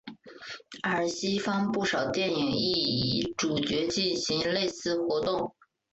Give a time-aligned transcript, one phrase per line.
[0.81, 2.71] 而西方不少电影亦
[3.19, 5.53] 以主角进行类似活动。